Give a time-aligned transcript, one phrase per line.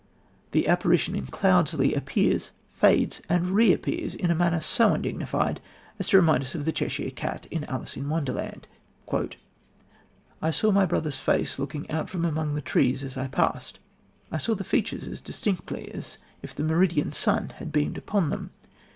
[0.49, 5.61] The apparition in Cloudesley appears, fades, and reappears in a manner so undignified
[5.99, 8.67] as to remind us of the Cheshire Cat in Alice in Wonderland:
[9.07, 13.77] "I suddenly saw my brother's face looking out from among the trees as I passed.
[14.31, 18.49] I saw the features as distinctly as if the meridian sun had beamed upon them...